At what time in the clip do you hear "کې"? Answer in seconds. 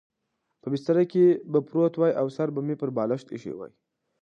1.11-1.25